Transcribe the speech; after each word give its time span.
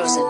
frozen. 0.00 0.29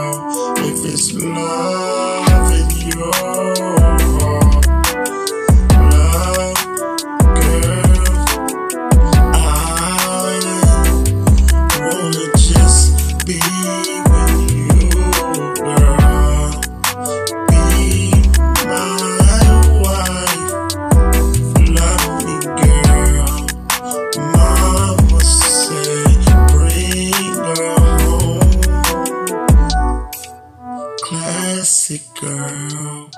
Toxic 31.71 32.03
girl, 32.19 33.09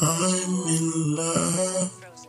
I'm 0.00 0.54
in 0.78 1.14
love. 1.14 2.19